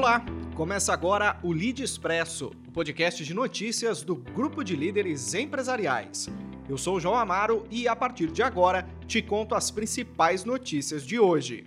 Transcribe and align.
Olá, 0.00 0.24
começa 0.54 0.92
agora 0.92 1.40
o 1.42 1.52
Lead 1.52 1.82
Expresso, 1.82 2.52
o 2.68 2.70
podcast 2.70 3.24
de 3.24 3.34
notícias 3.34 4.00
do 4.00 4.14
Grupo 4.14 4.62
de 4.62 4.76
Líderes 4.76 5.34
Empresariais. 5.34 6.28
Eu 6.68 6.78
sou 6.78 6.98
o 6.98 7.00
João 7.00 7.16
Amaro 7.16 7.66
e 7.68 7.88
a 7.88 7.96
partir 7.96 8.30
de 8.30 8.40
agora 8.40 8.88
te 9.08 9.20
conto 9.20 9.56
as 9.56 9.72
principais 9.72 10.44
notícias 10.44 11.04
de 11.04 11.18
hoje. 11.18 11.66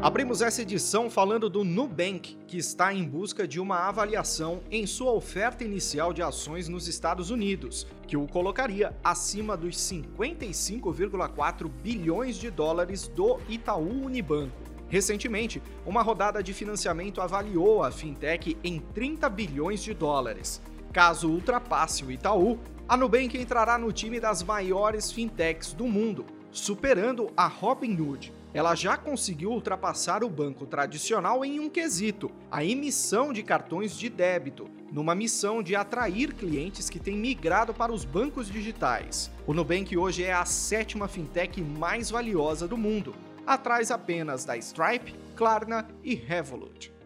Abrimos 0.00 0.42
essa 0.42 0.62
edição 0.62 1.10
falando 1.10 1.50
do 1.50 1.64
Nubank, 1.64 2.38
que 2.46 2.56
está 2.56 2.94
em 2.94 3.02
busca 3.02 3.48
de 3.48 3.58
uma 3.58 3.88
avaliação 3.88 4.62
em 4.70 4.86
sua 4.86 5.10
oferta 5.10 5.64
inicial 5.64 6.12
de 6.12 6.22
ações 6.22 6.68
nos 6.68 6.86
Estados 6.86 7.30
Unidos, 7.30 7.84
que 8.06 8.16
o 8.16 8.28
colocaria 8.28 8.96
acima 9.02 9.56
dos 9.56 9.76
55,4 9.76 11.68
bilhões 11.68 12.36
de 12.36 12.48
dólares 12.48 13.08
do 13.08 13.40
Itaú 13.48 14.04
Unibanco. 14.04 14.54
Recentemente, 14.88 15.60
uma 15.84 16.00
rodada 16.00 16.44
de 16.44 16.54
financiamento 16.54 17.20
avaliou 17.20 17.82
a 17.82 17.90
fintech 17.90 18.56
em 18.62 18.78
30 18.78 19.28
bilhões 19.28 19.82
de 19.82 19.94
dólares. 19.94 20.62
Caso 20.92 21.28
ultrapasse 21.28 22.04
o 22.04 22.12
Itaú, 22.12 22.60
a 22.88 22.96
Nubank 22.96 23.36
entrará 23.36 23.76
no 23.76 23.92
time 23.92 24.20
das 24.20 24.44
maiores 24.44 25.10
fintechs 25.10 25.72
do 25.72 25.88
mundo, 25.88 26.24
superando 26.52 27.32
a 27.36 27.48
Robinhood 27.48 28.37
ela 28.52 28.74
já 28.74 28.96
conseguiu 28.96 29.50
ultrapassar 29.50 30.24
o 30.24 30.28
banco 30.28 30.66
tradicional 30.66 31.44
em 31.44 31.60
um 31.60 31.68
quesito: 31.68 32.30
a 32.50 32.64
emissão 32.64 33.32
de 33.32 33.42
cartões 33.42 33.96
de 33.96 34.08
débito, 34.08 34.68
numa 34.90 35.14
missão 35.14 35.62
de 35.62 35.76
atrair 35.76 36.34
clientes 36.34 36.88
que 36.88 36.98
têm 36.98 37.16
migrado 37.16 37.74
para 37.74 37.92
os 37.92 38.04
bancos 38.04 38.50
digitais. 38.50 39.30
O 39.46 39.52
Nubank 39.52 39.96
hoje 39.96 40.24
é 40.24 40.32
a 40.32 40.44
sétima 40.44 41.08
fintech 41.08 41.60
mais 41.60 42.10
valiosa 42.10 42.66
do 42.66 42.76
mundo, 42.76 43.14
atrás 43.46 43.90
apenas 43.90 44.44
da 44.44 44.56
Stripe, 44.56 45.14
Klarna 45.36 45.86
e 46.02 46.14
Revolut. 46.14 46.97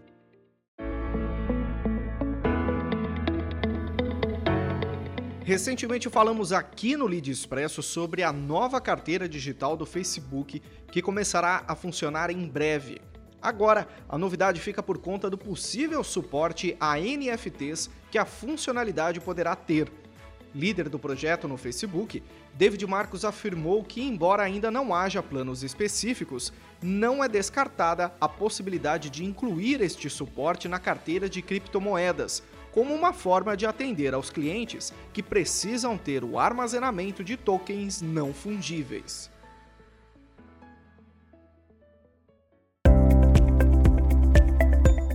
Recentemente 5.44 6.08
falamos 6.08 6.52
aqui 6.52 6.96
no 6.96 7.04
Lead 7.04 7.28
Expresso 7.28 7.82
sobre 7.82 8.22
a 8.22 8.32
nova 8.32 8.80
carteira 8.80 9.28
digital 9.28 9.76
do 9.76 9.84
Facebook 9.84 10.62
que 10.86 11.02
começará 11.02 11.64
a 11.66 11.74
funcionar 11.74 12.30
em 12.30 12.46
breve. 12.46 13.00
Agora, 13.40 13.88
a 14.08 14.16
novidade 14.16 14.60
fica 14.60 14.80
por 14.84 14.98
conta 14.98 15.28
do 15.28 15.36
possível 15.36 16.04
suporte 16.04 16.76
a 16.78 16.96
NFTs 16.96 17.90
que 18.08 18.18
a 18.18 18.24
funcionalidade 18.24 19.20
poderá 19.20 19.56
ter. 19.56 19.90
Líder 20.54 20.88
do 20.88 20.98
projeto 20.98 21.48
no 21.48 21.56
Facebook, 21.56 22.22
David 22.54 22.86
Marcos 22.86 23.24
afirmou 23.24 23.82
que, 23.82 24.00
embora 24.00 24.44
ainda 24.44 24.70
não 24.70 24.94
haja 24.94 25.22
planos 25.24 25.64
específicos, 25.64 26.52
não 26.80 27.24
é 27.24 27.26
descartada 27.28 28.14
a 28.20 28.28
possibilidade 28.28 29.10
de 29.10 29.24
incluir 29.24 29.80
este 29.80 30.08
suporte 30.08 30.68
na 30.68 30.78
carteira 30.78 31.28
de 31.28 31.42
criptomoedas, 31.42 32.44
como 32.72 32.94
uma 32.94 33.12
forma 33.12 33.56
de 33.56 33.66
atender 33.66 34.14
aos 34.14 34.30
clientes 34.30 34.92
que 35.12 35.22
precisam 35.22 35.96
ter 35.96 36.24
o 36.24 36.38
armazenamento 36.38 37.22
de 37.22 37.36
tokens 37.36 38.02
não 38.02 38.32
fungíveis. 38.32 39.30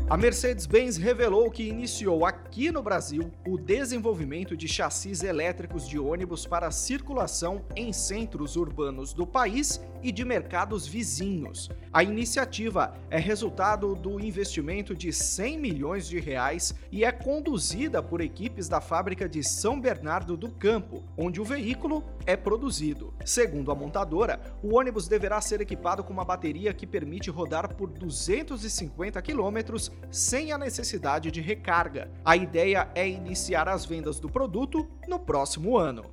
A 0.09 0.16
Mercedes-Benz 0.16 0.95
revelou 0.95 1.52
que 1.52 1.67
iniciou 1.67 2.25
aqui 2.25 2.72
no 2.72 2.81
Brasil 2.81 3.30
o 3.45 3.58
desenvolvimento 3.58 4.55
de 4.55 4.66
chassis 4.66 5.22
elétricos 5.22 5.86
de 5.86 5.99
ônibus 5.99 6.45
para 6.45 6.72
circulação 6.72 7.65
em 7.76 7.92
centros 7.92 8.55
urbanos 8.55 9.11
do 9.11 9.27
país 9.27 9.81
e 10.02 10.09
de 10.09 10.23
mercados 10.23 10.87
vizinhos. 10.87 11.70
A 11.92 12.04
iniciativa 12.04 12.93
é 13.09 13.20
resultado 13.20 13.95
do 13.95 14.17
investimento 14.17 14.95
de 14.95 15.11
100 15.11 15.59
milhões 15.59 16.08
de 16.08 16.21
reais 16.21 16.73
e 16.89 17.04
é 17.04 17.11
conduzida 17.11 18.02
por 18.02 18.21
equipes 18.21 18.70
da 18.70 18.80
fábrica 18.80 19.27
de 19.27 19.43
São 19.43 19.77
Bernardo 19.77 20.37
do 20.37 20.49
Campo, 20.49 21.04
onde 21.17 21.42
o 21.42 21.43
veículo 21.43 22.02
é 22.26 22.37
produzido. 22.37 23.14
Segundo 23.26 23.71
a 23.71 23.76
montadora, 23.76 24.39
o 24.64 24.77
ônibus 24.77 25.08
deverá 25.08 25.42
ser 25.42 25.60
equipado 25.60 26.02
com 26.02 26.14
uma 26.14 26.23
bateria 26.23 26.73
que 26.73 26.87
permite 26.87 27.30
rodar 27.30 27.76
por 27.76 27.89
250 27.89 29.21
quilômetros 29.21 29.92
sem 30.11 30.51
a 30.51 30.57
necessidade 30.57 31.31
de 31.31 31.41
recarga. 31.41 32.09
A 32.23 32.35
ideia 32.35 32.89
é 32.95 33.07
iniciar 33.07 33.67
as 33.67 33.85
vendas 33.85 34.19
do 34.19 34.29
produto 34.29 34.87
no 35.07 35.19
próximo 35.19 35.77
ano. 35.77 36.05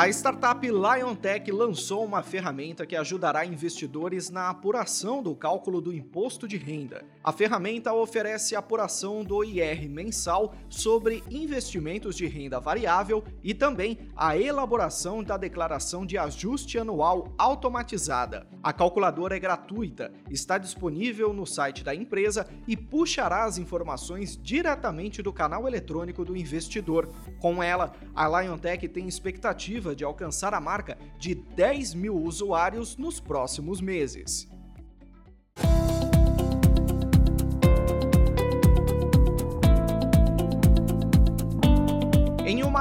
A 0.00 0.08
startup 0.10 0.64
LionTech 0.64 1.50
lançou 1.50 2.04
uma 2.04 2.22
ferramenta 2.22 2.86
que 2.86 2.94
ajudará 2.94 3.44
investidores 3.44 4.30
na 4.30 4.48
apuração 4.48 5.20
do 5.20 5.34
cálculo 5.34 5.80
do 5.80 5.92
imposto 5.92 6.46
de 6.46 6.56
renda. 6.56 7.04
A 7.24 7.32
ferramenta 7.32 7.92
oferece 7.92 8.54
apuração 8.54 9.24
do 9.24 9.42
IR 9.42 9.90
mensal 9.90 10.54
sobre 10.68 11.24
investimentos 11.28 12.14
de 12.14 12.28
renda 12.28 12.60
variável 12.60 13.24
e 13.42 13.52
também 13.52 13.98
a 14.14 14.38
elaboração 14.38 15.20
da 15.20 15.36
declaração 15.36 16.06
de 16.06 16.16
ajuste 16.16 16.78
anual 16.78 17.34
automatizada. 17.36 18.46
A 18.62 18.72
calculadora 18.72 19.34
é 19.34 19.40
gratuita, 19.40 20.12
está 20.30 20.58
disponível 20.58 21.32
no 21.32 21.44
site 21.44 21.82
da 21.82 21.92
empresa 21.92 22.46
e 22.68 22.76
puxará 22.76 23.46
as 23.46 23.58
informações 23.58 24.38
diretamente 24.40 25.22
do 25.22 25.32
canal 25.32 25.66
eletrônico 25.66 26.24
do 26.24 26.36
investidor. 26.36 27.08
Com 27.40 27.60
ela, 27.60 27.92
a 28.14 28.28
LionTech 28.28 28.86
tem 28.86 29.08
expectativa 29.08 29.87
de 29.94 30.04
alcançar 30.04 30.54
a 30.54 30.60
marca 30.60 30.98
de 31.18 31.34
10 31.34 31.94
mil 31.94 32.16
usuários 32.16 32.96
nos 32.96 33.20
próximos 33.20 33.80
meses. 33.80 34.48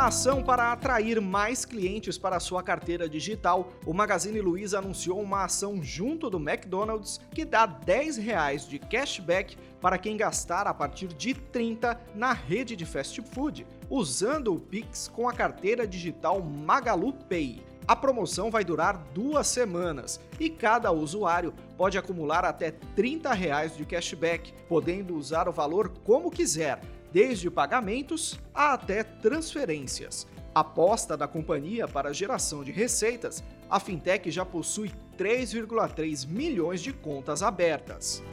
Ação 0.08 0.42
para 0.42 0.72
atrair 0.72 1.20
mais 1.20 1.66
clientes 1.66 2.18
para 2.18 2.40
sua 2.40 2.64
carteira 2.64 3.10
digital, 3.10 3.74
o 3.86 3.94
Magazine 3.94 4.40
Luiza 4.40 4.78
anunciou 4.78 5.22
uma 5.22 5.44
ação 5.44 5.84
junto 5.84 6.30
do 6.30 6.38
McDonald's 6.38 7.20
que 7.34 7.44
dá 7.44 7.66
R$ 7.66 7.84
10 7.86 8.68
de 8.70 8.80
cashback 8.80 9.58
para 9.82 9.98
quem 9.98 10.16
gastar 10.16 10.66
a 10.66 10.74
partir 10.74 11.08
de 11.08 11.34
30 11.34 12.00
na 12.16 12.32
rede 12.32 12.74
de 12.74 12.86
fast 12.86 13.22
food, 13.22 13.68
usando 13.90 14.54
o 14.54 14.60
Pix 14.60 15.10
com 15.10 15.28
a 15.28 15.34
carteira 15.34 15.86
digital 15.86 16.42
Magalu 16.42 17.12
Pay. 17.12 17.62
A 17.86 17.96
promoção 17.96 18.50
vai 18.50 18.64
durar 18.64 18.98
duas 19.14 19.48
semanas 19.48 20.22
e 20.40 20.50
cada 20.50 20.90
usuário 20.90 21.54
pode 21.78 21.98
acumular 21.98 22.46
até 22.46 22.68
R$ 22.68 22.76
30 22.96 23.68
de 23.76 23.86
cashback, 23.86 24.54
podendo 24.70 25.16
usar 25.16 25.50
o 25.50 25.54
valor 25.54 25.90
como 26.06 26.32
quiser 26.32 26.80
desde 27.12 27.50
pagamentos 27.50 28.40
até 28.54 29.04
transferências. 29.04 30.28
Aposta 30.54 31.16
da 31.16 31.28
companhia 31.28 31.88
para 31.88 32.14
geração 32.14 32.64
de 32.64 32.72
receitas, 32.72 33.44
a 33.70 33.80
fintech 33.80 34.32
já 34.32 34.44
possui 34.44 34.92
3,3 35.18 36.28
milhões 36.28 36.82
de 36.82 36.92
contas 36.92 37.44
abertas. 37.44 38.24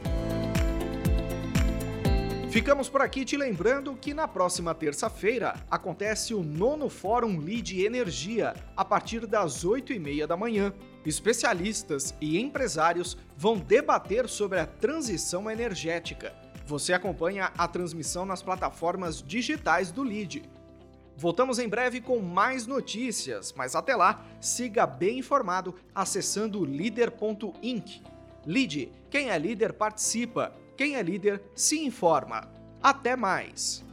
Ficamos 2.49 2.87
por 2.87 3.01
aqui 3.01 3.25
te 3.25 3.35
lembrando 3.35 3.95
que 3.95 4.13
na 4.13 4.29
próxima 4.29 4.73
terça-feira 4.73 5.55
acontece 5.69 6.33
o 6.33 6.41
nono 6.41 6.89
Fórum 6.89 7.37
Lead 7.37 7.85
Energia, 7.85 8.53
a 8.77 8.85
partir 8.85 9.27
das 9.27 9.65
8h30 9.65 10.25
da 10.25 10.37
manhã. 10.37 10.73
Especialistas 11.05 12.15
e 12.21 12.39
empresários 12.39 13.17
vão 13.37 13.57
debater 13.57 14.29
sobre 14.29 14.59
a 14.59 14.65
transição 14.65 15.51
energética 15.51 16.33
você 16.65 16.93
acompanha 16.93 17.51
a 17.57 17.67
transmissão 17.67 18.25
nas 18.25 18.41
plataformas 18.41 19.21
digitais 19.21 19.91
do 19.91 20.03
Lead. 20.03 20.43
Voltamos 21.17 21.59
em 21.59 21.69
breve 21.69 22.01
com 22.01 22.19
mais 22.19 22.67
notícias, 22.67 23.53
mas 23.55 23.75
até 23.75 23.95
lá, 23.95 24.25
siga 24.41 24.85
bem 24.85 25.19
informado 25.19 25.75
acessando 25.93 26.65
líder.inc. 26.65 28.03
Lead, 28.45 28.91
quem 29.09 29.29
é 29.29 29.37
líder 29.37 29.73
participa, 29.73 30.53
quem 30.75 30.95
é 30.95 31.01
líder 31.01 31.41
se 31.55 31.79
informa. 31.79 32.49
Até 32.81 33.15
mais! 33.15 33.83